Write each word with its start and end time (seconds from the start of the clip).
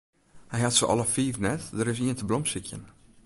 Hy 0.53 0.59
hat 0.63 0.75
se 0.77 0.85
alle 0.91 1.05
fiif 1.13 1.35
net, 1.45 1.63
der 1.77 1.91
is 1.93 1.99
ien 2.05 2.17
te 2.17 2.25
blomkesykjen. 2.27 2.83